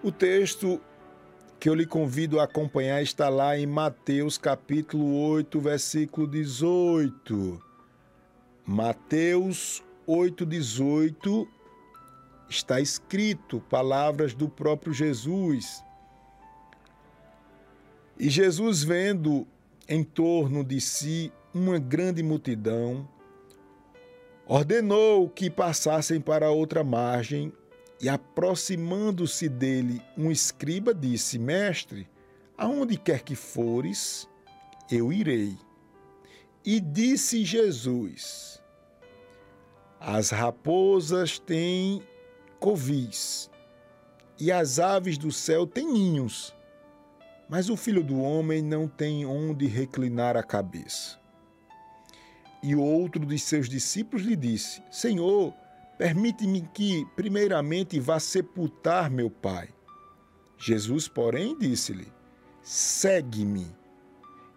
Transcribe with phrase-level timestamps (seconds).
[0.00, 0.80] O texto
[1.58, 7.60] que eu lhe convido a acompanhar está lá em Mateus capítulo 8, versículo 18.
[8.64, 11.48] Mateus 8, 18
[12.48, 15.82] está escrito palavras do próprio Jesus.
[18.16, 19.48] E Jesus, vendo
[19.88, 23.08] em torno de si uma grande multidão,
[24.46, 27.52] ordenou que passassem para outra margem
[28.00, 32.08] e, aproximando-se dele, um escriba disse: Mestre,
[32.56, 34.28] aonde quer que fores,
[34.90, 35.56] eu irei.
[36.64, 38.62] E disse Jesus:
[39.98, 42.02] As raposas têm
[42.60, 43.50] covis
[44.38, 46.54] e as aves do céu têm ninhos,
[47.48, 51.18] mas o filho do homem não tem onde reclinar a cabeça.
[52.62, 55.54] E outro de seus discípulos lhe disse: Senhor,
[55.98, 59.68] Permite-me que, primeiramente, vá sepultar meu pai.
[60.56, 62.12] Jesus, porém, disse-lhe:
[62.62, 63.76] Segue-me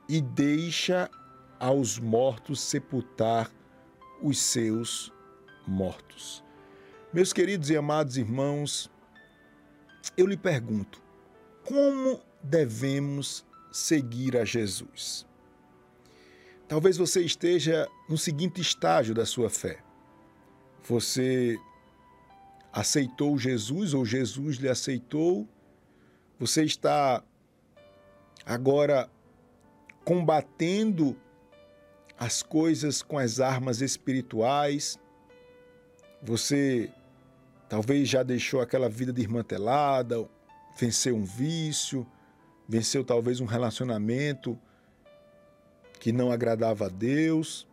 [0.07, 1.09] e deixa
[1.59, 3.51] aos mortos sepultar
[4.21, 5.11] os seus
[5.67, 6.43] mortos.
[7.11, 8.91] Meus queridos e amados irmãos,
[10.15, 11.01] eu lhe pergunto:
[11.65, 15.25] como devemos seguir a Jesus?
[16.67, 19.83] Talvez você esteja no seguinte estágio da sua fé
[20.83, 21.59] você
[22.71, 25.47] aceitou Jesus ou Jesus lhe aceitou,
[26.39, 27.23] você está
[28.45, 29.09] agora
[30.03, 31.15] combatendo
[32.17, 34.99] as coisas com as armas espirituais,
[36.21, 36.91] você
[37.67, 40.27] talvez já deixou aquela vida desmantelada,
[40.77, 42.05] venceu um vício,
[42.67, 44.57] venceu talvez um relacionamento
[45.99, 47.67] que não agradava a Deus.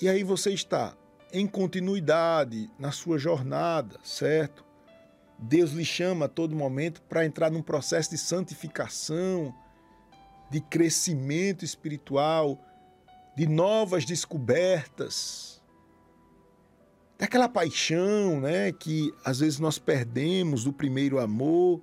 [0.00, 0.96] E aí você está
[1.32, 4.64] em continuidade na sua jornada, certo?
[5.38, 9.54] Deus lhe chama a todo momento para entrar num processo de santificação,
[10.50, 12.58] de crescimento espiritual,
[13.36, 15.62] de novas descobertas,
[17.18, 21.82] daquela paixão, né, que às vezes nós perdemos do primeiro amor.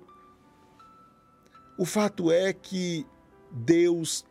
[1.78, 3.06] O fato é que
[3.50, 4.24] Deus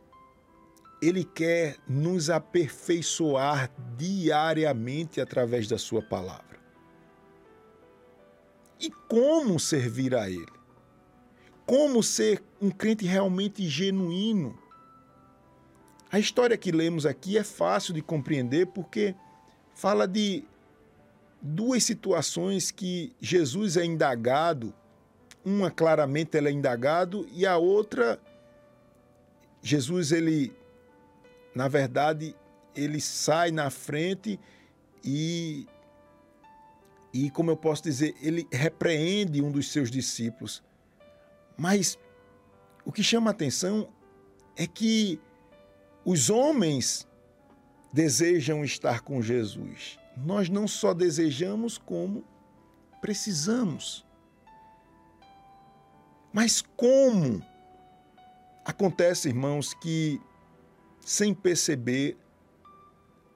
[1.08, 6.60] ele quer nos aperfeiçoar diariamente através da Sua palavra.
[8.80, 10.52] E como servir a Ele?
[11.66, 14.58] Como ser um crente realmente genuíno?
[16.10, 19.16] A história que lemos aqui é fácil de compreender porque
[19.74, 20.46] fala de
[21.42, 24.74] duas situações que Jesus é indagado.
[25.44, 28.20] Uma claramente ele é indagado e a outra
[29.62, 30.54] Jesus ele
[31.56, 32.36] na verdade,
[32.76, 34.40] ele sai na frente
[35.04, 35.68] e,
[37.14, 40.64] e como eu posso dizer, ele repreende um dos seus discípulos.
[41.58, 41.98] Mas
[42.84, 43.88] o que chama a atenção
[44.56, 45.20] é que
[46.04, 47.08] os homens
[47.92, 50.00] desejam estar com Jesus.
[50.18, 52.24] Nós não só desejamos, como
[53.00, 54.06] precisamos.
[56.32, 57.46] Mas como
[58.66, 60.20] acontece, irmãos, que
[61.04, 62.18] sem perceber,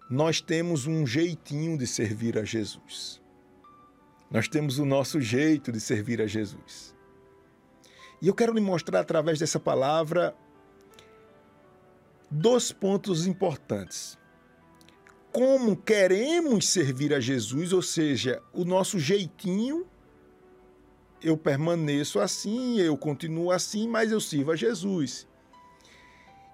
[0.10, 3.22] nós temos um jeitinho de servir a Jesus.
[4.32, 6.96] Nós temos o nosso jeito de servir a Jesus.
[8.22, 10.36] E eu quero lhe mostrar através dessa palavra
[12.32, 14.18] dois pontos importantes.
[15.32, 19.86] Como queremos servir a Jesus, ou seja, o nosso jeitinho,
[21.22, 25.28] eu permaneço assim, eu continuo assim, mas eu sirvo a Jesus.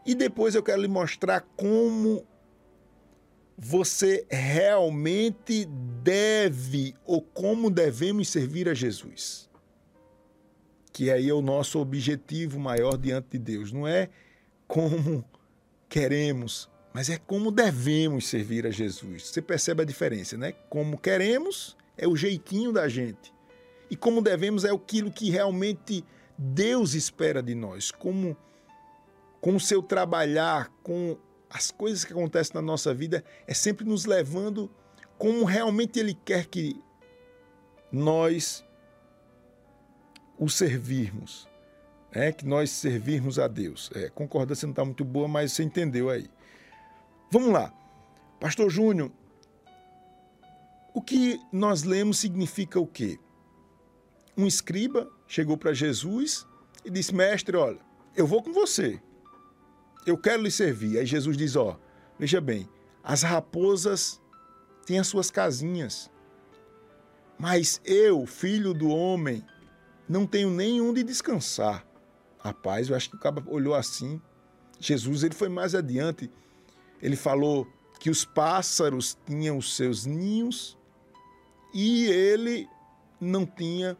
[0.05, 2.25] E depois eu quero lhe mostrar como
[3.57, 5.65] você realmente
[6.01, 9.49] deve ou como devemos servir a Jesus.
[10.91, 13.71] Que aí é o nosso objetivo maior diante de Deus.
[13.71, 14.09] Não é
[14.67, 15.23] como
[15.87, 19.29] queremos, mas é como devemos servir a Jesus.
[19.29, 20.51] Você percebe a diferença, né?
[20.69, 23.33] Como queremos é o jeitinho da gente.
[23.89, 26.03] E como devemos é aquilo que realmente
[26.37, 27.91] Deus espera de nós.
[27.91, 28.35] Como
[29.43, 31.17] com o seu trabalhar, com
[31.49, 34.71] as coisas que acontecem na nossa vida, é sempre nos levando
[35.17, 36.81] como realmente Ele quer que
[37.91, 38.63] nós
[40.39, 41.45] o servirmos,
[42.09, 43.91] é que nós servirmos a Deus.
[43.93, 46.29] É, concordância não está muito boa, mas você entendeu aí.
[47.29, 47.73] Vamos lá.
[48.39, 49.11] Pastor Júnior,
[50.93, 53.19] o que nós lemos significa o quê?
[54.37, 56.47] Um escriba chegou para Jesus
[56.85, 57.79] e disse: Mestre, olha,
[58.15, 59.01] eu vou com você
[60.05, 60.97] eu quero lhe servir.
[60.97, 61.79] Aí Jesus diz: Ó,
[62.17, 62.69] veja bem,
[63.03, 64.21] as raposas
[64.85, 66.11] têm as suas casinhas,
[67.37, 69.45] mas eu, filho do homem,
[70.07, 71.85] não tenho nenhum de descansar.
[72.37, 74.21] Rapaz, eu acho que o cara olhou assim.
[74.79, 76.29] Jesus ele foi mais adiante.
[77.01, 77.67] Ele falou
[77.99, 80.77] que os pássaros tinham os seus ninhos
[81.73, 82.67] e ele
[83.19, 83.97] não tinha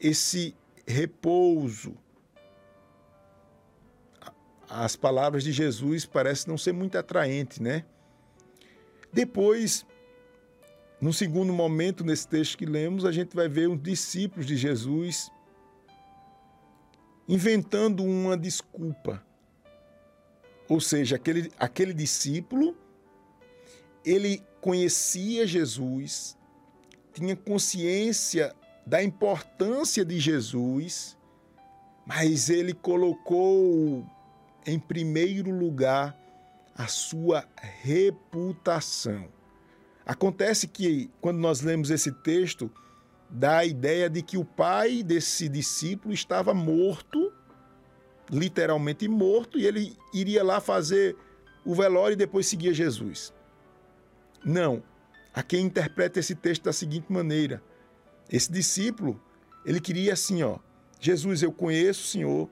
[0.00, 0.56] esse
[0.86, 1.94] repouso.
[4.70, 7.84] As palavras de Jesus parecem não ser muito atraentes, né?
[9.12, 9.84] Depois,
[11.00, 15.28] no segundo momento, nesse texto que lemos, a gente vai ver os discípulos de Jesus
[17.28, 19.20] inventando uma desculpa.
[20.68, 22.76] Ou seja, aquele, aquele discípulo,
[24.04, 26.36] ele conhecia Jesus,
[27.12, 28.54] tinha consciência
[28.86, 31.16] da importância de Jesus,
[32.06, 34.06] mas ele colocou
[34.66, 36.16] em primeiro lugar
[36.74, 39.28] a sua reputação.
[40.04, 42.70] Acontece que, quando nós lemos esse texto,
[43.28, 47.32] dá a ideia de que o pai desse discípulo estava morto,
[48.30, 51.16] literalmente morto, e ele iria lá fazer
[51.64, 53.32] o velório e depois seguia Jesus.
[54.44, 54.82] Não.
[55.32, 57.62] Há quem interpreta esse texto da seguinte maneira:
[58.28, 59.20] esse discípulo,
[59.64, 60.58] ele queria assim, ó,
[60.98, 62.50] Jesus, eu conheço o Senhor,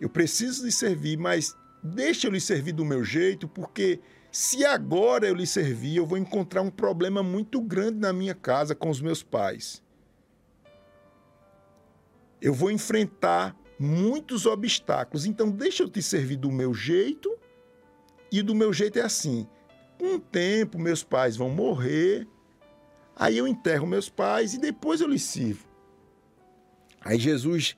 [0.00, 4.00] eu preciso lhe servir, mas deixa eu lhe servir do meu jeito, porque
[4.32, 8.74] se agora eu lhe servir, eu vou encontrar um problema muito grande na minha casa
[8.74, 9.82] com os meus pais.
[12.40, 15.26] Eu vou enfrentar muitos obstáculos.
[15.26, 17.36] Então, deixa eu te servir do meu jeito.
[18.32, 19.46] E do meu jeito é assim:
[19.98, 22.26] com o tempo, meus pais vão morrer.
[23.16, 25.66] Aí eu enterro meus pais e depois eu lhes sirvo.
[27.02, 27.76] Aí Jesus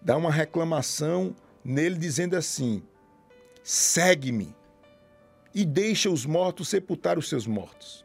[0.00, 1.34] dá uma reclamação
[1.64, 2.82] nele dizendo assim:
[3.62, 4.54] segue-me
[5.54, 8.04] e deixa os mortos sepultar os seus mortos.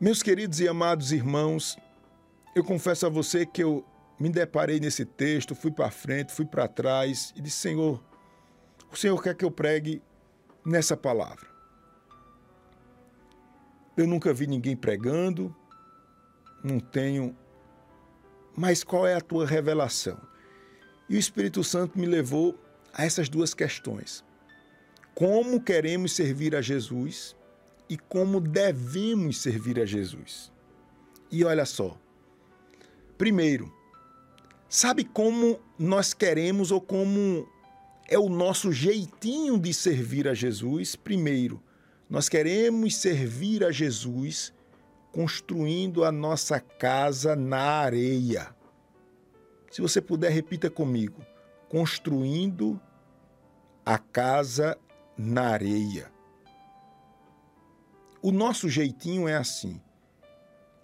[0.00, 1.78] Meus queridos e amados irmãos,
[2.54, 3.84] eu confesso a você que eu
[4.18, 8.02] me deparei nesse texto, fui para frente, fui para trás e disse: Senhor,
[8.90, 10.02] o Senhor quer que eu pregue
[10.64, 11.46] nessa palavra.
[13.96, 15.54] Eu nunca vi ninguém pregando,
[16.62, 17.36] não tenho.
[18.54, 20.20] Mas qual é a tua revelação?
[21.08, 22.58] E o Espírito Santo me levou
[22.92, 24.24] a essas duas questões.
[25.14, 27.36] Como queremos servir a Jesus
[27.88, 30.52] e como devemos servir a Jesus.
[31.30, 31.96] E olha só.
[33.16, 33.72] Primeiro,
[34.68, 37.48] sabe como nós queremos ou como
[38.08, 40.96] é o nosso jeitinho de servir a Jesus?
[40.96, 41.62] Primeiro,
[42.08, 44.52] nós queremos servir a Jesus
[45.12, 48.55] construindo a nossa casa na areia.
[49.76, 51.20] Se você puder, repita comigo:
[51.68, 52.80] construindo
[53.84, 54.74] a casa
[55.18, 56.10] na areia.
[58.22, 59.78] O nosso jeitinho é assim.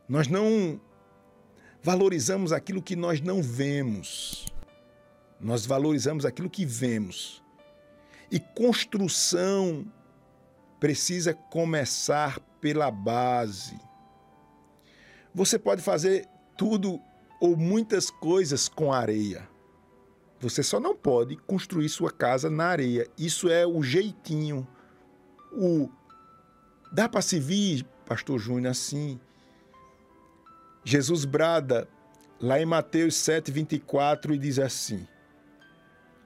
[0.06, 0.79] Nós não
[1.83, 4.44] valorizamos aquilo que nós não vemos.
[5.41, 7.43] Nós valorizamos aquilo que vemos.
[8.31, 9.91] E construção
[10.79, 13.81] precisa começar pela base.
[15.35, 16.29] Você pode fazer
[16.59, 17.00] tudo
[17.43, 19.49] ou muitas coisas com areia.
[20.39, 23.09] Você só não pode construir sua casa na areia.
[23.19, 24.65] Isso é o jeitinho.
[25.50, 25.89] O
[26.93, 29.19] dá para se vir, pastor Júnior, assim.
[30.85, 31.89] Jesus brada
[32.41, 35.05] lá em Mateus 7:24 e diz assim: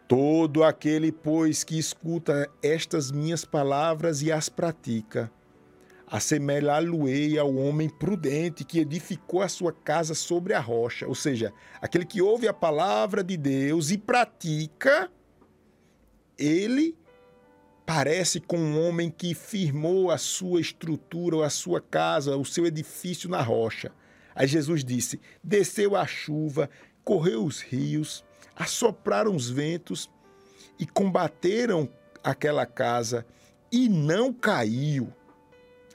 [0.07, 5.33] Todo aquele, pois, que escuta estas minhas palavras e as pratica,
[6.07, 11.07] assemelhá-lo-ei ao homem prudente que edificou a sua casa sobre a rocha.
[11.07, 15.11] Ou seja, aquele que ouve a palavra de Deus e pratica,
[16.39, 16.97] ele
[17.85, 23.29] parece com um homem que firmou a sua estrutura, a sua casa, o seu edifício
[23.29, 23.91] na rocha.
[24.35, 26.71] Aí Jesus disse: Desceu a chuva,
[27.03, 30.11] correu os rios, assopraram os ventos
[30.79, 31.89] e combateram
[32.23, 33.27] aquela casa
[33.73, 35.13] e não caiu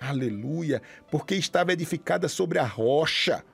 [0.01, 0.81] Aleluia,
[1.11, 3.45] porque estava edificada sobre a rocha.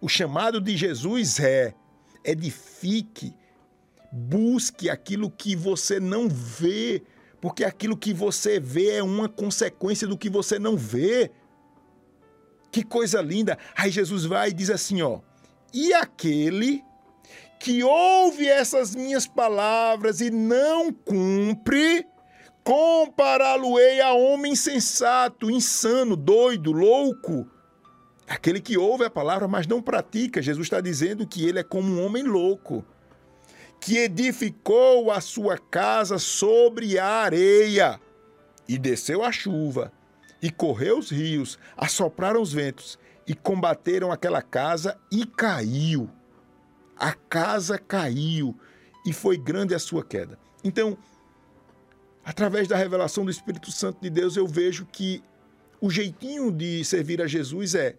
[0.00, 1.74] O chamado de Jesus é:
[2.24, 3.34] edifique,
[4.12, 7.02] busque aquilo que você não vê,
[7.40, 11.32] porque aquilo que você vê é uma consequência do que você não vê.
[12.70, 13.58] Que coisa linda!
[13.76, 15.18] Aí Jesus vai e diz assim, ó:
[15.74, 16.84] "E aquele
[17.58, 22.06] que ouve essas minhas palavras e não cumpre,
[22.64, 27.48] Compará-lo-ei a homem insensato, insano, doido, louco.
[28.28, 30.40] Aquele que ouve a palavra, mas não pratica.
[30.40, 32.84] Jesus está dizendo que ele é como um homem louco,
[33.80, 38.00] que edificou a sua casa sobre a areia,
[38.68, 39.92] e desceu a chuva,
[40.40, 46.08] e correu os rios, assopraram os ventos, e combateram aquela casa e caiu.
[46.96, 48.56] A casa caiu
[49.04, 50.38] e foi grande a sua queda.
[50.62, 50.96] Então,
[52.24, 55.22] através da revelação do Espírito Santo de Deus, eu vejo que
[55.80, 57.96] o jeitinho de servir a Jesus é: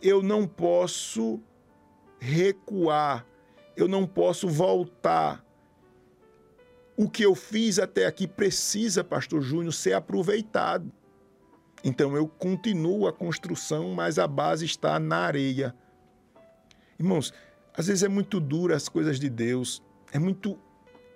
[0.00, 1.40] eu não posso
[2.18, 3.26] recuar,
[3.76, 5.44] eu não posso voltar.
[6.96, 10.90] O que eu fiz até aqui precisa, Pastor Júnior, ser aproveitado.
[11.84, 15.74] Então eu continuo a construção, mas a base está na areia.
[16.98, 17.34] Irmãos,
[17.74, 20.58] às vezes é muito dura as coisas de Deus, é muito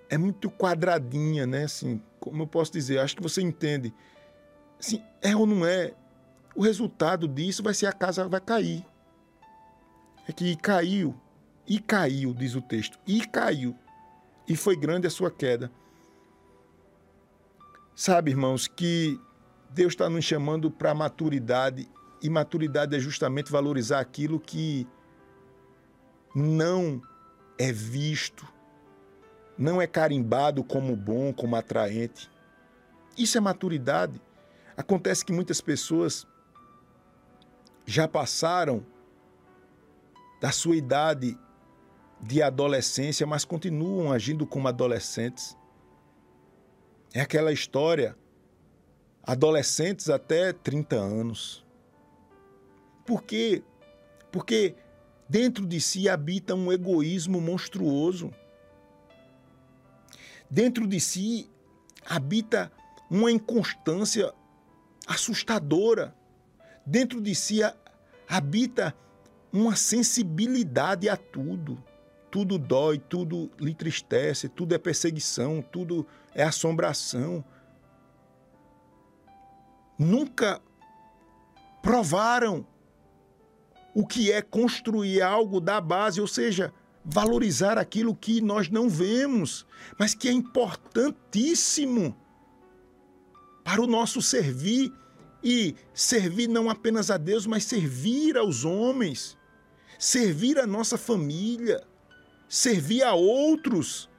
[0.07, 1.63] é muito quadradinha, né?
[1.63, 3.93] Assim, como eu posso dizer, acho que você entende.
[4.79, 5.93] Assim, é ou não é?
[6.55, 8.85] O resultado disso vai ser a casa vai cair.
[10.27, 11.19] É que caiu,
[11.67, 13.75] e caiu, diz o texto, e caiu,
[14.47, 15.71] e foi grande a sua queda.
[17.95, 19.19] Sabe, irmãos, que
[19.71, 21.89] Deus está nos chamando para maturidade,
[22.21, 24.87] e maturidade é justamente valorizar aquilo que
[26.35, 27.01] não
[27.57, 28.47] é visto,
[29.61, 32.27] não é carimbado como bom, como atraente.
[33.15, 34.19] Isso é maturidade.
[34.75, 36.25] Acontece que muitas pessoas
[37.85, 38.83] já passaram
[40.41, 41.37] da sua idade
[42.19, 45.55] de adolescência, mas continuam agindo como adolescentes.
[47.13, 48.17] É aquela história,
[49.21, 51.63] adolescentes até 30 anos.
[53.05, 53.61] Por quê?
[54.31, 54.75] Porque
[55.29, 58.33] dentro de si habita um egoísmo monstruoso
[60.51, 61.49] dentro de si
[62.05, 62.69] habita
[63.09, 64.33] uma inconstância
[65.07, 66.13] assustadora.
[66.85, 67.61] Dentro de si
[68.27, 68.93] habita
[69.51, 71.81] uma sensibilidade a tudo.
[72.29, 77.43] Tudo dói, tudo lhe tristece, tudo é perseguição, tudo é assombração.
[79.97, 80.61] Nunca
[81.81, 82.65] provaram
[83.93, 89.65] o que é construir algo da base, ou seja, valorizar aquilo que nós não vemos,
[89.97, 92.15] mas que é importantíssimo
[93.63, 94.93] para o nosso servir
[95.43, 99.37] e servir não apenas a Deus, mas servir aos homens,
[99.97, 101.83] servir a nossa família,
[102.47, 104.09] servir a outros.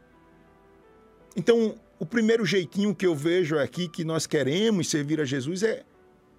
[1.36, 5.84] Então, o primeiro jeitinho que eu vejo aqui que nós queremos servir a Jesus é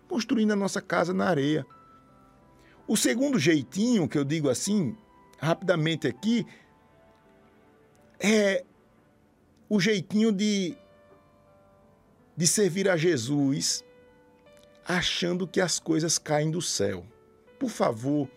[0.07, 1.65] construindo a nossa casa na areia.
[2.85, 4.97] O segundo jeitinho que eu digo assim
[5.43, 6.45] rapidamente aqui,
[8.19, 8.63] é
[9.69, 10.77] o jeitinho de,
[12.35, 13.83] de servir a Jesus
[14.85, 17.05] achando que as coisas caem do céu.
[17.59, 18.29] Por favor,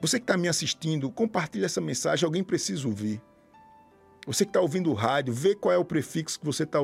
[0.00, 3.20] você que está me assistindo, compartilhe essa mensagem, alguém precisa ouvir.
[4.26, 6.78] Você que está ouvindo o rádio, vê qual é o prefixo que você está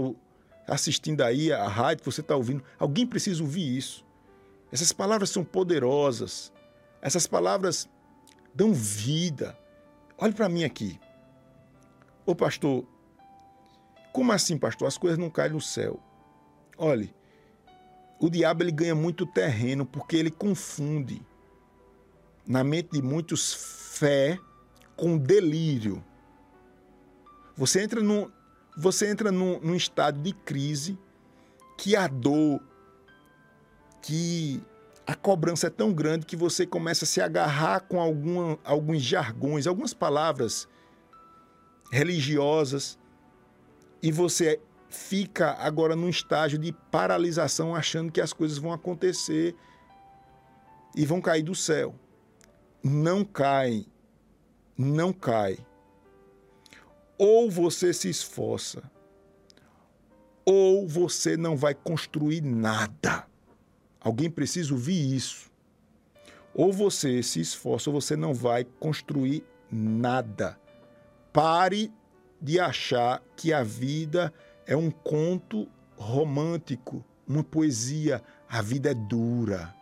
[0.67, 2.63] assistindo aí, a rádio que você está ouvindo.
[2.79, 4.05] Alguém precisa ouvir isso.
[4.71, 6.53] Essas palavras são poderosas.
[7.03, 7.89] Essas palavras
[8.55, 9.57] dão vida.
[10.19, 11.01] Olhe para mim aqui.
[12.27, 12.87] Ô pastor,
[14.13, 14.89] como assim, pastor?
[14.89, 16.01] As coisas não caem no céu.
[16.77, 17.15] Olhe,
[18.19, 21.23] o diabo ele ganha muito terreno porque ele confunde
[22.47, 23.55] na mente de muitos
[23.99, 24.39] fé
[24.97, 26.05] com delírio.
[27.57, 28.31] Você entra num,
[28.77, 30.99] você entra num, num estado de crise
[31.77, 32.63] que a dor,
[34.03, 34.63] que
[35.11, 39.67] a cobrança é tão grande que você começa a se agarrar com alguma, alguns jargões,
[39.67, 40.69] algumas palavras
[41.91, 42.97] religiosas,
[44.01, 49.57] e você fica agora num estágio de paralisação, achando que as coisas vão acontecer
[50.95, 51.93] e vão cair do céu.
[52.81, 53.87] Não cai,
[54.79, 55.59] não cai.
[57.19, 58.89] Ou você se esforça,
[60.45, 63.29] ou você não vai construir nada.
[64.01, 65.51] Alguém precisa ouvir isso.
[66.55, 70.59] Ou você se esforça, ou você não vai construir nada.
[71.33, 71.93] Pare
[72.41, 74.33] de achar que a vida
[74.67, 78.23] é um conto romântico, uma poesia.
[78.49, 79.75] A vida é dura.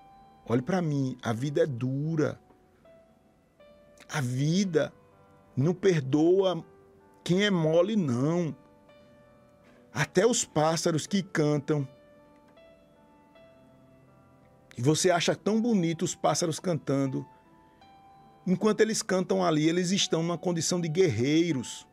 [0.46, 2.38] Olhe para mim, a vida é dura.
[4.10, 4.92] A vida
[5.56, 6.64] não perdoa
[7.22, 8.54] quem é mole, não.
[9.92, 11.87] Até os pássaros que cantam
[14.78, 17.26] e você acha tão bonito os pássaros cantando.
[18.47, 21.85] Enquanto eles cantam ali, eles estão numa condição de guerreiros.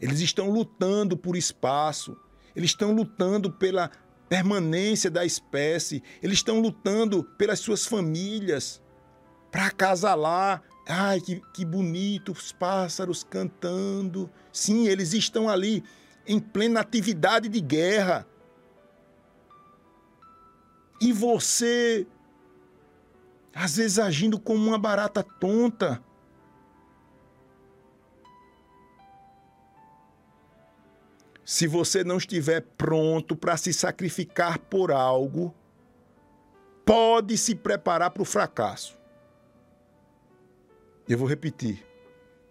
[0.00, 2.16] Eles estão lutando por espaço.
[2.56, 3.88] Eles estão lutando pela
[4.28, 6.02] permanência da espécie.
[6.20, 8.82] Eles estão lutando pelas suas famílias.
[9.52, 10.60] Para acasalar.
[10.88, 14.28] Ai, que, que bonito, os pássaros cantando.
[14.52, 15.84] Sim, eles estão ali
[16.26, 18.26] em plena atividade de guerra.
[21.00, 22.06] E você
[23.54, 26.02] às vezes agindo como uma barata tonta.
[31.44, 35.54] Se você não estiver pronto para se sacrificar por algo,
[36.84, 38.98] pode se preparar para o fracasso.
[41.08, 41.86] Eu vou repetir.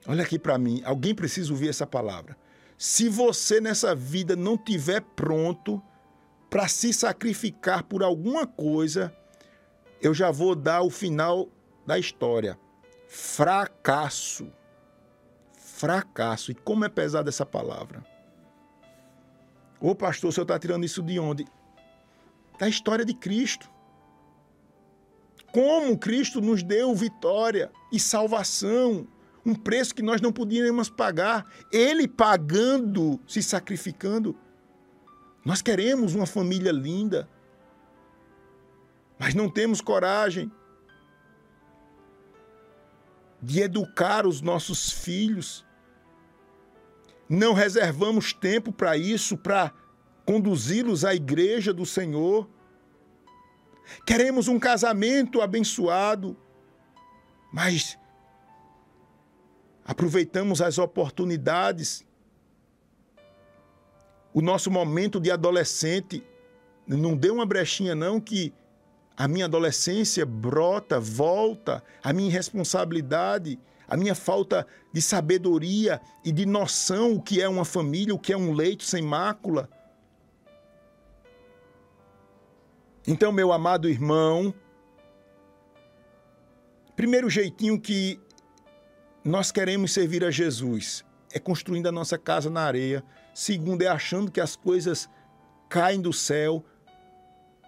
[0.05, 2.38] Olha aqui para mim, alguém precisa ouvir essa palavra.
[2.77, 5.81] Se você nessa vida não tiver pronto
[6.53, 9.12] para se sacrificar por alguma coisa,
[10.00, 11.50] eu já vou dar o final
[11.83, 12.60] da história.
[13.07, 14.53] Fracasso.
[15.57, 16.51] Fracasso.
[16.51, 18.05] E como é pesada essa palavra.
[19.81, 21.43] Ô pastor, o senhor está tirando isso de onde?
[22.60, 23.67] Da história de Cristo.
[25.51, 29.07] Como Cristo nos deu vitória e salvação,
[29.43, 34.38] um preço que nós não podíamos pagar, Ele pagando, se sacrificando.
[35.43, 37.27] Nós queremos uma família linda,
[39.19, 40.51] mas não temos coragem
[43.41, 45.65] de educar os nossos filhos.
[47.27, 49.73] Não reservamos tempo para isso, para
[50.25, 52.50] conduzi-los à igreja do Senhor.
[54.05, 56.38] Queremos um casamento abençoado,
[57.51, 57.97] mas
[59.83, 62.05] aproveitamos as oportunidades.
[64.34, 66.24] O nosso momento de adolescente
[66.88, 68.54] não deu uma brechinha, não, que
[69.16, 76.46] a minha adolescência brota, volta, a minha irresponsabilidade, a minha falta de sabedoria e de
[76.46, 79.70] noção o que é uma família, o que é um leito sem mácula.
[83.06, 84.54] Então, meu amado irmão,
[86.96, 88.20] primeiro jeitinho que
[89.24, 93.04] nós queremos servir a Jesus é construindo a nossa casa na areia.
[93.34, 95.10] Segundo, é achando que as coisas
[95.70, 96.63] caem do céu,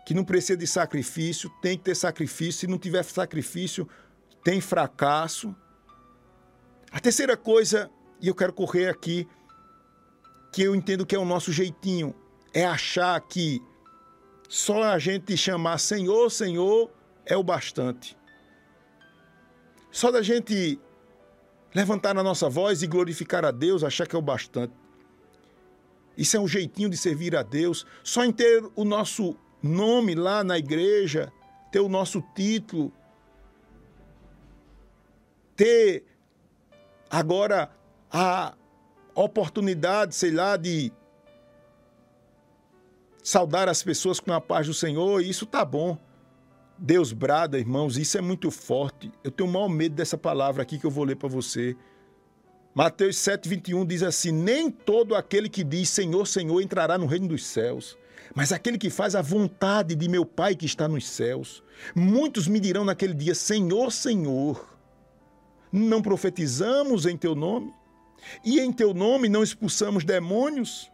[0.06, 2.62] que não precisa de sacrifício, tem que ter sacrifício.
[2.62, 3.90] Se não tiver sacrifício,
[4.44, 5.56] tem fracasso.
[6.92, 7.90] A terceira coisa,
[8.22, 9.28] e eu quero correr aqui,
[10.54, 12.14] que eu entendo que é o nosso jeitinho,
[12.54, 13.62] é achar que
[14.48, 16.92] só a gente chamar Senhor, Senhor
[17.26, 18.16] é o bastante.
[19.92, 20.80] Só da gente
[21.74, 24.74] levantar a nossa voz e glorificar a Deus, achar que é o bastante.
[26.18, 27.86] Isso é um jeitinho de servir a Deus.
[28.04, 31.32] Só em ter o nosso nome lá na igreja,
[31.72, 32.92] ter o nosso título,
[35.56, 36.04] ter
[37.10, 37.70] agora
[38.12, 38.54] a
[39.14, 40.92] oportunidade, sei lá, de
[43.24, 45.98] saudar as pessoas com a paz do Senhor, isso tá bom.
[46.78, 49.12] Deus brada, irmãos, isso é muito forte.
[49.24, 51.76] Eu tenho o maior medo dessa palavra aqui que eu vou ler para você.
[52.76, 57.46] Mateus 7,21 diz assim: Nem todo aquele que diz Senhor, Senhor entrará no reino dos
[57.46, 57.98] céus,
[58.36, 61.64] mas aquele que faz a vontade de meu Pai que está nos céus.
[61.96, 64.78] Muitos me dirão naquele dia: Senhor, Senhor,
[65.72, 67.72] não profetizamos em teu nome?
[68.44, 70.92] E em teu nome não expulsamos demônios?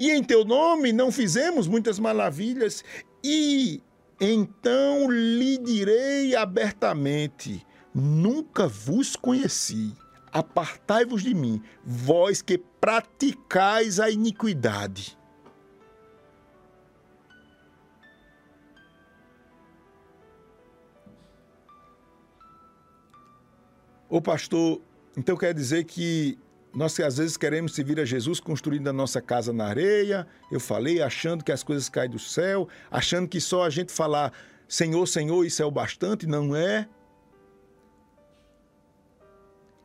[0.00, 2.82] E em teu nome não fizemos muitas maravilhas,
[3.22, 3.82] e
[4.18, 9.92] então lhe direi abertamente: Nunca vos conheci.
[10.32, 15.18] Apartai-vos de mim, vós que praticais a iniquidade.
[24.10, 24.80] Ô pastor,
[25.16, 26.38] então quer dizer que
[26.74, 30.60] nós que às vezes queremos servir a Jesus construindo a nossa casa na areia, eu
[30.60, 34.32] falei, achando que as coisas caem do céu, achando que só a gente falar
[34.68, 36.86] Senhor, Senhor, isso é o bastante, não é?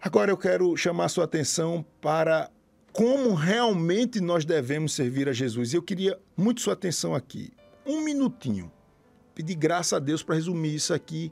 [0.05, 2.51] Agora eu quero chamar sua atenção para
[2.91, 5.73] como realmente nós devemos servir a Jesus.
[5.73, 7.53] Eu queria muito sua atenção aqui.
[7.85, 8.69] Um minutinho.
[9.33, 11.31] Pedir graça a Deus para resumir isso aqui.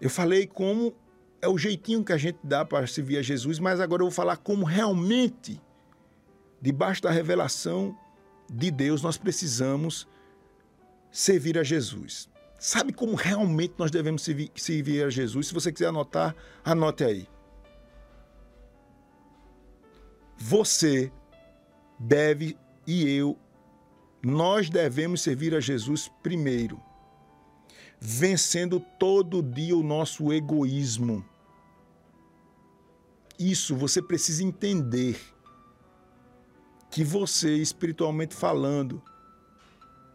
[0.00, 0.96] Eu falei como
[1.40, 4.14] é o jeitinho que a gente dá para servir a Jesus, mas agora eu vou
[4.14, 5.62] falar como realmente,
[6.60, 7.96] debaixo da revelação
[8.52, 10.08] de Deus, nós precisamos
[11.08, 12.28] servir a Jesus.
[12.58, 14.22] Sabe como realmente nós devemos
[14.56, 15.46] servir a Jesus?
[15.46, 17.28] Se você quiser anotar, anote aí.
[20.46, 21.12] Você
[21.98, 23.38] deve e eu,
[24.22, 26.80] nós devemos servir a Jesus primeiro,
[27.98, 31.24] vencendo todo dia o nosso egoísmo
[33.38, 35.20] isso você precisa entender
[36.90, 39.02] que você, espiritualmente falando,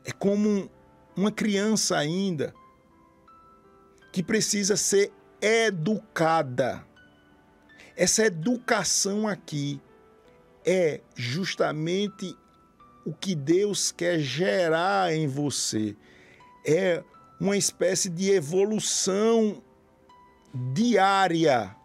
[0.05, 0.71] é como
[1.15, 2.53] uma criança ainda
[4.11, 5.11] que precisa ser
[5.41, 6.85] educada.
[7.95, 9.81] Essa educação aqui
[10.65, 12.35] é justamente
[13.05, 15.95] o que Deus quer gerar em você.
[16.65, 17.03] É
[17.39, 19.63] uma espécie de evolução
[20.73, 21.75] diária.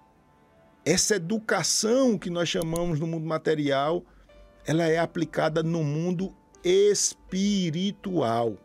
[0.84, 4.04] Essa educação que nós chamamos no mundo material,
[4.66, 8.58] ela é aplicada no mundo espiritual.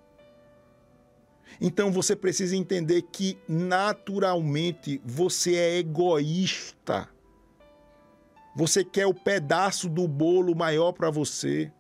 [1.62, 7.10] Então você precisa entender que naturalmente você é egoísta.
[8.56, 11.72] Você quer o pedaço do bolo maior para você.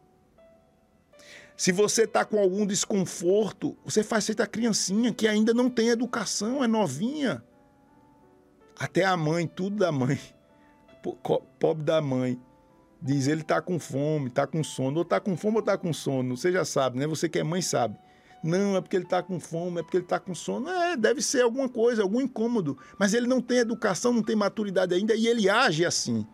[1.57, 5.89] Se você está com algum desconforto, você faz feita a criancinha que ainda não tem
[5.89, 7.43] educação, é novinha.
[8.79, 10.17] Até a mãe, tudo da mãe.
[11.59, 12.39] Pobre da mãe.
[13.01, 14.97] Diz, ele está com fome, está com sono.
[14.97, 16.37] Ou está com fome ou está com sono.
[16.37, 17.07] Você já sabe, né?
[17.07, 17.97] Você que é mãe sabe.
[18.41, 20.69] Não, é porque ele está com fome, é porque ele está com sono.
[20.69, 22.77] É, deve ser alguma coisa, algum incômodo.
[22.97, 26.25] Mas ele não tem educação, não tem maturidade ainda e ele age assim.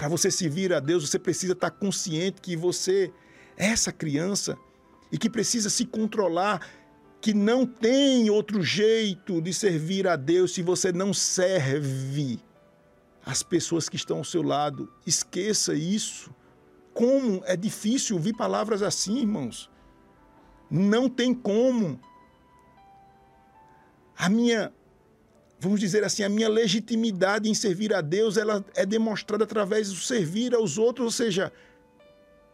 [0.00, 3.12] Para você se vir a Deus, você precisa estar tá consciente que você
[3.54, 4.56] é essa criança
[5.12, 6.66] e que precisa se controlar,
[7.20, 12.40] que não tem outro jeito de servir a Deus se você não serve
[13.26, 14.90] as pessoas que estão ao seu lado.
[15.06, 16.34] Esqueça isso.
[16.94, 19.70] Como é difícil ouvir palavras assim, irmãos.
[20.70, 22.00] Não tem como.
[24.16, 24.72] A minha,
[25.60, 29.96] vamos dizer assim, a minha legitimidade em servir a Deus, ela é demonstrada através do
[29.96, 31.52] servir aos outros, ou seja,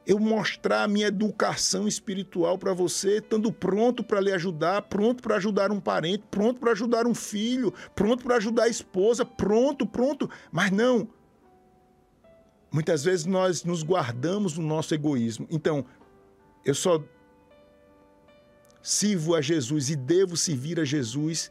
[0.04, 5.36] eu mostrar a minha educação espiritual para você, estando pronto para lhe ajudar, pronto para
[5.36, 10.28] ajudar um parente, pronto para ajudar um filho, pronto para ajudar a esposa, pronto, pronto.
[10.50, 11.08] Mas não.
[12.72, 15.46] Muitas vezes nós nos guardamos no nosso egoísmo.
[15.50, 15.84] Então,
[16.64, 17.02] eu só
[18.82, 21.50] sirvo a Jesus e devo servir a Jesus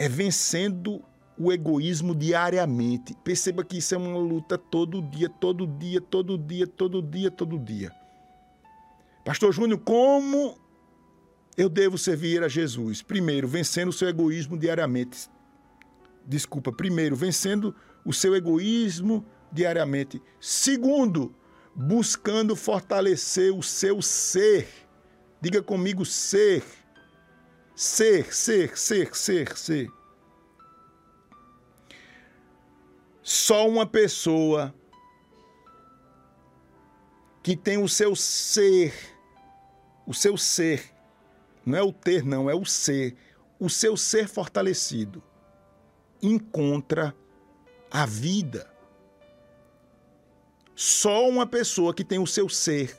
[0.00, 1.04] é vencendo
[1.38, 3.14] o egoísmo diariamente.
[3.22, 7.58] Perceba que isso é uma luta todo dia, todo dia, todo dia, todo dia, todo
[7.58, 7.92] dia.
[9.22, 10.56] Pastor Júnior, como
[11.54, 13.02] eu devo servir a Jesus?
[13.02, 15.28] Primeiro, vencendo o seu egoísmo diariamente.
[16.24, 20.22] Desculpa, primeiro, vencendo o seu egoísmo diariamente.
[20.40, 21.34] Segundo,
[21.76, 24.66] buscando fortalecer o seu ser
[25.40, 26.62] Diga comigo ser.
[27.74, 29.90] Ser, ser, ser, ser, ser.
[33.22, 34.74] Só uma pessoa
[37.42, 38.92] que tem o seu ser,
[40.06, 40.92] o seu ser,
[41.64, 43.16] não é o ter, não, é o ser,
[43.58, 45.22] o seu ser fortalecido,
[46.20, 47.14] encontra
[47.90, 48.70] a vida.
[50.74, 52.98] Só uma pessoa que tem o seu ser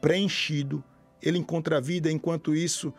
[0.00, 0.82] preenchido
[1.24, 2.92] ele encontra a vida, enquanto isso,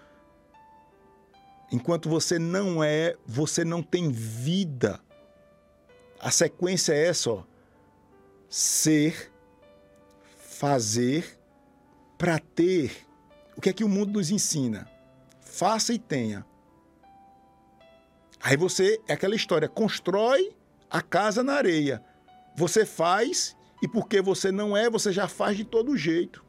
[1.71, 4.99] enquanto você não é, você não tem vida.
[6.19, 7.43] A sequência é essa, ó.
[8.47, 9.31] Ser,
[10.37, 11.39] fazer,
[12.17, 13.05] para ter.
[13.57, 14.89] O que é que o mundo nos ensina?
[15.41, 16.45] Faça e tenha.
[18.41, 20.55] Aí você, é aquela história, constrói
[20.89, 22.03] a casa na areia.
[22.55, 26.44] Você faz e porque você não é, você já faz de todo jeito.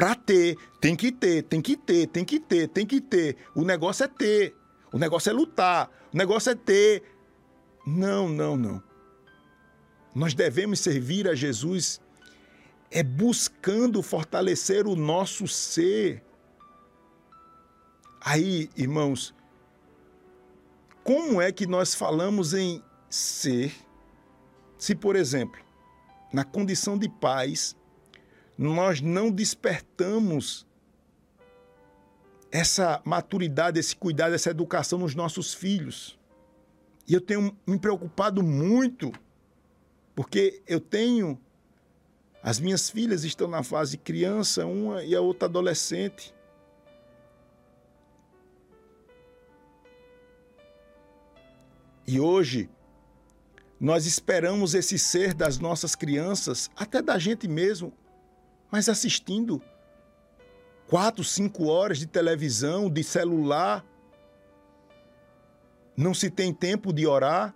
[0.00, 3.36] Para ter, tem que ter, tem que ter, tem que ter, tem que ter.
[3.54, 4.56] O negócio é ter.
[4.90, 5.90] O negócio é lutar.
[6.10, 7.02] O negócio é ter.
[7.86, 8.82] Não, não, não.
[10.14, 12.00] Nós devemos servir a Jesus
[12.90, 16.24] é buscando fortalecer o nosso ser.
[18.22, 19.34] Aí, irmãos,
[21.04, 23.70] como é que nós falamos em ser
[24.78, 25.60] se, por exemplo,
[26.32, 27.76] na condição de paz,
[28.60, 30.66] nós não despertamos
[32.52, 36.18] essa maturidade, esse cuidado, essa educação nos nossos filhos.
[37.08, 39.12] E eu tenho me preocupado muito,
[40.14, 41.40] porque eu tenho.
[42.42, 46.34] As minhas filhas estão na fase criança, uma e a outra adolescente.
[52.06, 52.68] E hoje,
[53.80, 57.90] nós esperamos esse ser das nossas crianças, até da gente mesmo,
[58.70, 59.62] mas assistindo
[60.86, 63.84] quatro, cinco horas de televisão, de celular,
[65.96, 67.54] não se tem tempo de orar,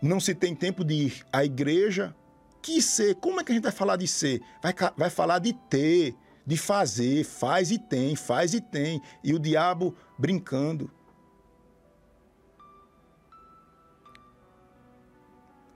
[0.00, 2.14] não se tem tempo de ir à igreja.
[2.62, 3.16] Que ser?
[3.16, 4.40] Como é que a gente vai falar de ser?
[4.62, 6.14] Vai, vai falar de ter,
[6.46, 9.02] de fazer, faz e tem, faz e tem.
[9.22, 10.90] E o diabo brincando.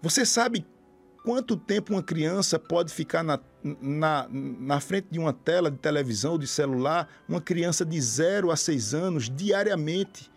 [0.00, 0.66] Você sabe
[1.24, 3.38] quanto tempo uma criança pode ficar na,
[3.80, 8.50] na, na frente de uma tela de televisão ou de celular, uma criança de 0
[8.50, 10.30] a 6 anos, diariamente.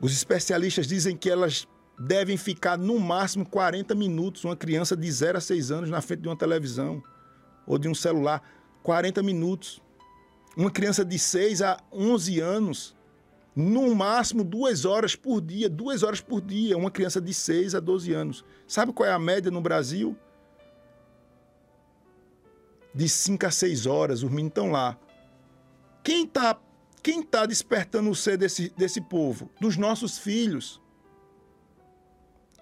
[0.00, 1.68] Os especialistas dizem que elas
[1.98, 6.22] devem ficar no máximo 40 minutos, uma criança de 0 a 6 anos na frente
[6.22, 7.02] de uma televisão
[7.66, 8.42] ou de um celular.
[8.82, 9.82] 40 minutos.
[10.56, 12.96] uma criança de 6 a 11 anos,
[13.54, 17.80] no máximo duas horas por dia, duas horas por dia, uma criança de 6 a
[17.80, 18.44] 12 anos.
[18.66, 20.16] Sabe qual é a média no Brasil?
[22.94, 24.98] De 5 a 6 horas, os meninos estão lá.
[26.02, 26.58] Quem está
[27.02, 29.50] quem tá despertando o ser desse, desse povo?
[29.58, 30.80] Dos nossos filhos.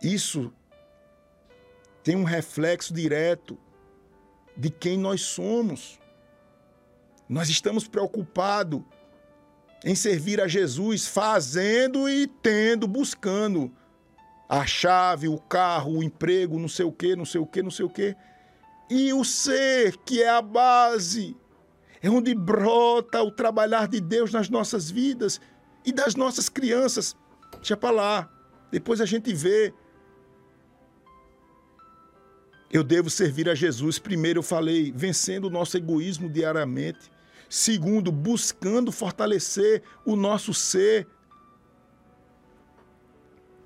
[0.00, 0.52] Isso
[2.04, 3.58] tem um reflexo direto
[4.56, 5.98] de quem nós somos.
[7.28, 8.80] Nós estamos preocupados
[9.84, 13.70] em servir a Jesus, fazendo e tendo, buscando
[14.48, 17.70] a chave, o carro, o emprego, não sei o quê, não sei o quê, não
[17.70, 18.16] sei o quê.
[18.90, 21.36] E o ser, que é a base,
[22.00, 25.40] é onde brota o trabalhar de Deus nas nossas vidas
[25.84, 27.16] e das nossas crianças.
[27.56, 28.30] Deixa para lá.
[28.70, 29.74] Depois a gente vê.
[32.70, 33.98] Eu devo servir a Jesus.
[33.98, 37.10] Primeiro, eu falei, vencendo o nosso egoísmo diariamente.
[37.48, 41.06] Segundo, buscando fortalecer o nosso ser.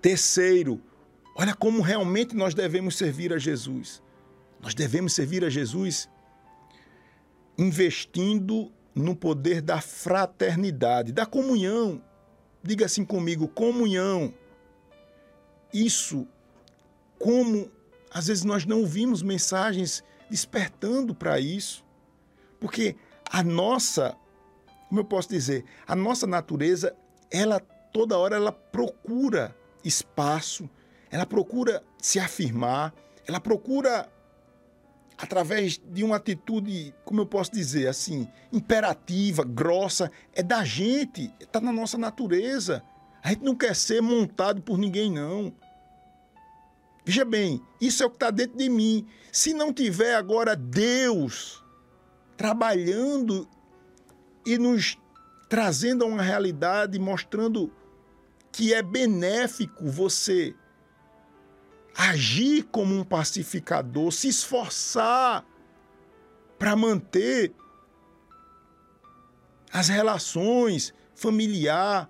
[0.00, 0.80] Terceiro,
[1.37, 4.02] olha como realmente nós devemos servir a Jesus.
[4.62, 6.09] Nós devemos servir a Jesus
[7.59, 12.03] investindo no poder da fraternidade, da comunhão.
[12.62, 14.33] Diga assim comigo: comunhão.
[15.75, 16.29] Isso,
[17.18, 17.70] como
[18.11, 21.85] às vezes nós não ouvimos mensagens despertando para isso,
[22.61, 22.94] porque
[23.31, 24.14] a nossa,
[24.88, 26.94] como eu posso dizer, a nossa natureza,
[27.31, 27.59] ela
[27.92, 30.68] toda hora ela procura espaço,
[31.11, 32.94] ela procura se afirmar,
[33.27, 34.12] ela procura
[35.16, 41.61] através de uma atitude, como eu posso dizer, assim, imperativa, grossa, é da gente, está
[41.61, 42.83] na nossa natureza.
[43.22, 45.53] A gente não quer ser montado por ninguém, não.
[47.05, 49.07] Veja bem, isso é o que está dentro de mim.
[49.31, 51.62] Se não tiver agora Deus
[52.37, 53.48] trabalhando
[54.46, 54.98] e nos
[55.48, 57.72] trazendo a uma realidade, mostrando
[58.51, 60.55] que é benéfico você
[61.96, 65.44] agir como um pacificador, se esforçar
[66.59, 67.52] para manter
[69.72, 72.09] as relações familiar.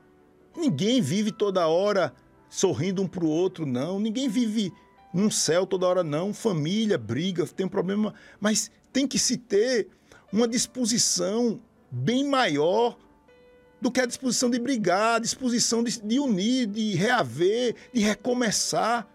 [0.57, 2.13] Ninguém vive toda hora
[2.49, 3.99] sorrindo um para o outro, não.
[3.99, 4.73] Ninguém vive
[5.13, 6.35] num céu toda hora, não.
[6.35, 9.89] Família, briga, tem um problema, mas tem que se ter
[10.33, 12.97] uma disposição bem maior
[13.81, 19.09] do que a disposição de brigar, a disposição de, de unir, de reaver, de recomeçar.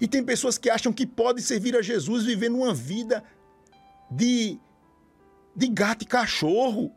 [0.00, 3.22] E tem pessoas que acham que podem servir a Jesus vivendo uma vida
[4.10, 4.58] de,
[5.54, 6.92] de gato e cachorro.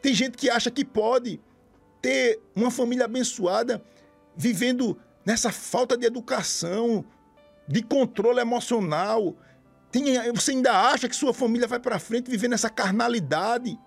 [0.00, 1.40] Tem gente que acha que pode
[2.00, 3.82] ter uma família abençoada
[4.36, 7.04] vivendo nessa falta de educação,
[7.68, 9.36] de controle emocional,
[9.92, 13.78] tem, você ainda acha que sua família vai para frente vivendo essa carnalidade,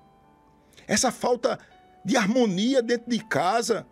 [0.87, 1.57] essa falta
[2.05, 3.87] de harmonia dentro de casa.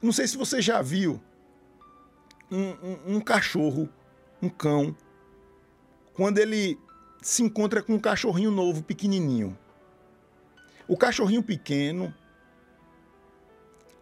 [0.00, 1.20] Não sei se você já viu
[2.50, 3.88] um, um, um cachorro,
[4.40, 4.96] um cão,
[6.14, 6.78] quando ele
[7.22, 9.56] se encontra com um cachorrinho novo, pequenininho.
[10.86, 12.14] O cachorrinho pequeno,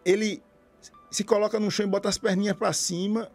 [0.05, 0.43] ele
[1.11, 3.31] se coloca no chão e bota as perninhas para cima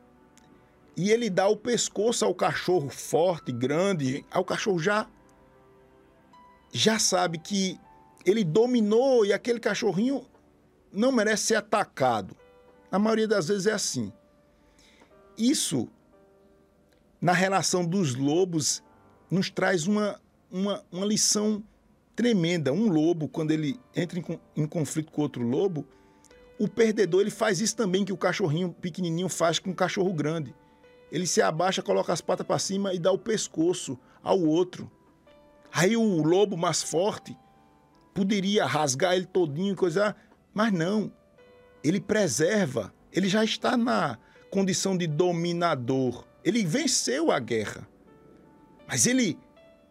[0.96, 5.08] e ele dá o pescoço ao cachorro forte, grande, ao cachorro já
[6.72, 7.80] já sabe que
[8.26, 10.26] ele dominou e aquele cachorrinho
[10.92, 12.36] não merece ser atacado.
[12.92, 14.12] A maioria das vezes é assim.
[15.38, 15.88] Isso
[17.22, 18.84] na relação dos lobos
[19.30, 20.20] nos traz uma,
[20.52, 21.64] uma, uma lição
[22.16, 22.74] tremenda.
[22.74, 25.86] Um lobo, quando ele entra em, em conflito com outro lobo,
[26.58, 30.54] o perdedor ele faz isso também que o cachorrinho pequenininho faz com o cachorro grande.
[31.12, 34.92] Ele se abaixa, coloca as patas para cima e dá o pescoço ao outro.
[35.72, 37.38] Aí o lobo mais forte
[38.14, 40.16] poderia rasgar ele todinho e coisa,
[40.54, 41.12] mas não.
[41.84, 42.94] Ele preserva.
[43.12, 44.18] Ele já está na
[44.50, 46.26] condição de dominador.
[46.44, 47.88] Ele venceu a guerra.
[48.88, 49.38] Mas ele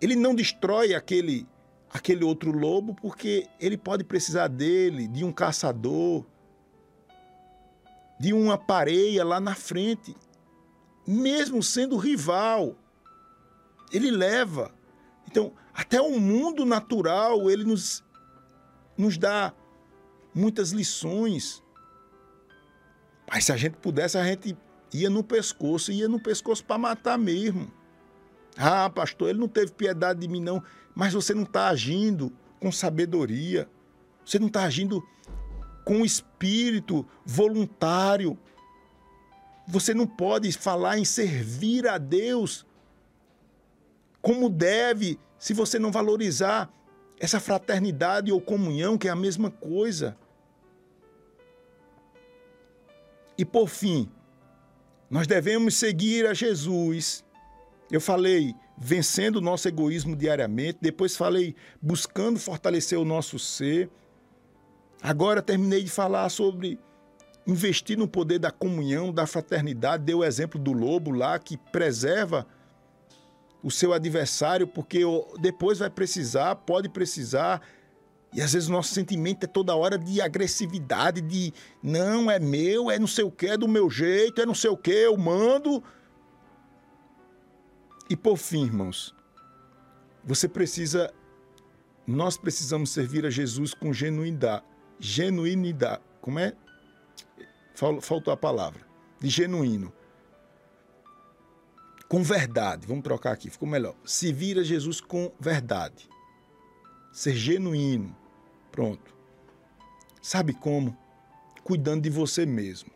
[0.00, 1.46] ele não destrói aquele
[1.90, 6.24] aquele outro lobo porque ele pode precisar dele, de um caçador,
[8.18, 10.16] de uma pareia lá na frente,
[11.06, 12.76] mesmo sendo rival.
[13.92, 14.74] Ele leva.
[15.26, 18.04] Então, até o mundo natural, ele nos,
[18.96, 19.52] nos dá
[20.34, 21.62] muitas lições.
[23.30, 24.56] Mas se a gente pudesse, a gente
[24.92, 27.70] ia no pescoço, ia no pescoço para matar mesmo.
[28.56, 30.62] Ah, pastor, ele não teve piedade de mim, não.
[30.94, 33.68] Mas você não está agindo com sabedoria.
[34.24, 35.06] Você não está agindo
[35.84, 38.38] com espírito voluntário.
[39.66, 42.66] Você não pode falar em servir a Deus
[44.20, 46.68] como deve, se você não valorizar
[47.20, 50.16] essa fraternidade ou comunhão, que é a mesma coisa.
[53.38, 54.10] E por fim,
[55.08, 57.24] nós devemos seguir a Jesus.
[57.90, 63.88] Eu falei vencendo o nosso egoísmo diariamente, depois falei buscando fortalecer o nosso ser.
[65.00, 66.78] Agora terminei de falar sobre
[67.46, 70.04] investir no poder da comunhão, da fraternidade.
[70.04, 72.46] Deu o exemplo do lobo lá que preserva
[73.62, 75.00] o seu adversário, porque
[75.40, 77.62] depois vai precisar, pode precisar.
[78.32, 82.90] E às vezes o nosso sentimento é toda hora de agressividade, de não, é meu,
[82.90, 85.16] é não sei o que, é do meu jeito, é não sei o que, eu
[85.16, 85.82] mando.
[88.10, 89.14] E por fim, irmãos,
[90.22, 91.12] você precisa,
[92.06, 94.64] nós precisamos servir a Jesus com genuinidade.
[94.98, 96.02] Genuinidade.
[96.20, 96.54] Como é?
[97.74, 98.86] Faltou a palavra.
[99.20, 99.92] De genuíno
[102.08, 102.86] com verdade.
[102.86, 103.94] Vamos trocar aqui, ficou melhor.
[104.04, 106.08] Se vira Jesus com verdade.
[107.18, 108.16] Ser genuíno.
[108.70, 109.12] Pronto.
[110.22, 110.96] Sabe como?
[111.64, 112.92] Cuidando de você mesmo.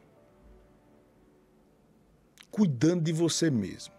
[2.48, 3.92] Cuidando de você mesmo.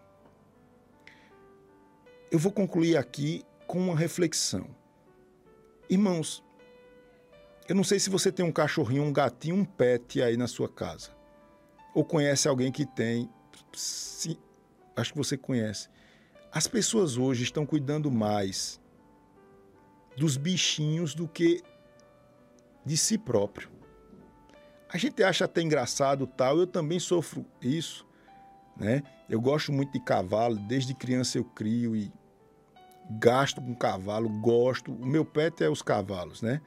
[2.31, 4.65] Eu vou concluir aqui com uma reflexão.
[5.89, 6.41] Irmãos,
[7.67, 10.69] eu não sei se você tem um cachorrinho, um gatinho, um pet aí na sua
[10.69, 11.11] casa.
[11.93, 13.29] Ou conhece alguém que tem
[14.95, 15.89] acho que você conhece.
[16.49, 18.81] As pessoas hoje estão cuidando mais
[20.17, 21.61] dos bichinhos do que
[22.85, 23.69] de si próprio.
[24.89, 28.05] A gente acha até engraçado tal, eu também sofro isso,
[28.77, 29.01] né?
[29.27, 32.11] Eu gosto muito de cavalo, desde criança eu crio e
[33.09, 34.91] gasto com cavalo, gosto.
[34.91, 36.61] O meu pet é os cavalos, né?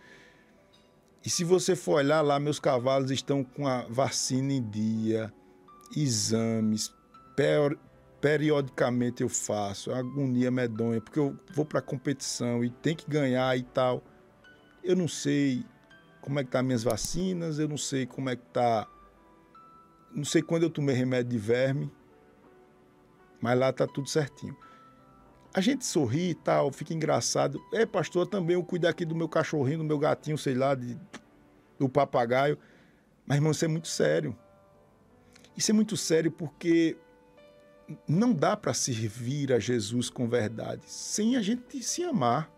[1.24, 5.32] E se você for olhar lá, meus cavalos estão com a vacina em dia,
[5.96, 6.92] exames,
[8.20, 13.56] periodicamente eu faço, é agonia medonha, porque eu vou para competição e tem que ganhar
[13.56, 14.02] e tal.
[14.82, 15.64] Eu não sei
[16.20, 18.88] como é que tá minhas vacinas, eu não sei como é que tá
[20.16, 21.92] não sei quando eu tomei remédio de verme,
[23.38, 24.56] mas lá tá tudo certinho.
[25.52, 27.62] A gente sorri e tal, fica engraçado.
[27.72, 30.98] É, pastor, também eu cuido aqui do meu cachorrinho, do meu gatinho, sei lá, de,
[31.78, 32.58] do papagaio.
[33.26, 34.34] Mas, irmão, isso é muito sério.
[35.54, 36.96] Isso é muito sério porque
[38.06, 42.50] não dá para servir a Jesus com verdade sem a gente se amar.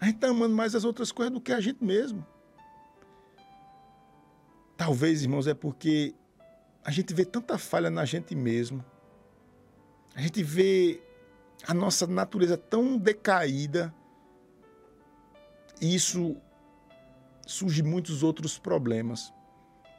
[0.00, 2.26] A gente está amando mais as outras coisas do que a gente mesmo.
[4.76, 6.14] Talvez, irmãos, é porque
[6.82, 8.82] a gente vê tanta falha na gente mesmo.
[10.14, 11.02] A gente vê
[11.66, 13.94] a nossa natureza tão decaída.
[15.80, 16.36] E isso
[17.46, 19.32] surge muitos outros problemas.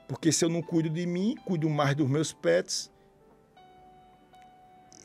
[0.08, 2.91] Porque se eu não cuido de mim, cuido mais dos meus pets,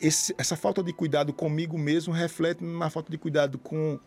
[0.01, 3.99] esse, essa falta de cuidado comigo mesmo reflete na falta de cuidado com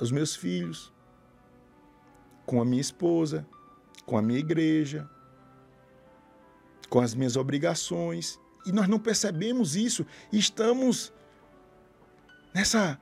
[0.00, 0.92] os meus filhos,
[2.44, 3.46] com a minha esposa,
[4.04, 5.08] com a minha igreja,
[6.88, 8.38] com as minhas obrigações.
[8.66, 10.04] E nós não percebemos isso.
[10.32, 11.12] Estamos
[12.54, 12.98] nessa.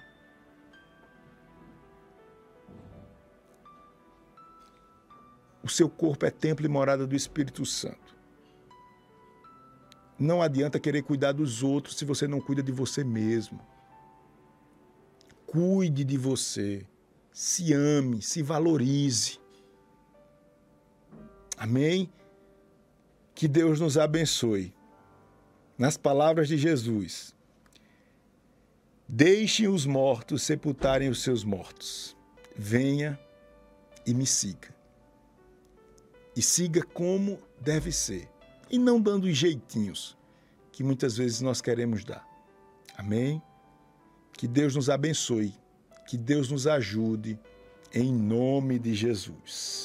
[5.62, 8.05] O seu corpo é templo e morada do Espírito Santo.
[10.18, 13.60] Não adianta querer cuidar dos outros se você não cuida de você mesmo.
[15.46, 16.86] Cuide de você.
[17.30, 19.38] Se ame, se valorize.
[21.56, 22.10] Amém?
[23.34, 24.74] Que Deus nos abençoe.
[25.76, 27.34] Nas palavras de Jesus,
[29.06, 32.16] deixem os mortos sepultarem os seus mortos.
[32.56, 33.20] Venha
[34.06, 34.74] e me siga.
[36.34, 38.26] E siga como deve ser
[38.70, 40.16] e não dando os jeitinhos
[40.72, 42.26] que muitas vezes nós queremos dar.
[42.96, 43.40] Amém?
[44.32, 45.54] Que Deus nos abençoe,
[46.06, 47.38] que Deus nos ajude,
[47.92, 49.84] em nome de Jesus.